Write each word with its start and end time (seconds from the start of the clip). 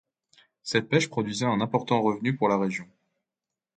Cette 0.63 0.89
pêche 0.89 1.09
produisait 1.09 1.45
un 1.45 1.61
important 1.61 2.01
revenu 2.01 2.35
pour 2.35 2.49
la 2.49 2.57
région. 2.57 2.87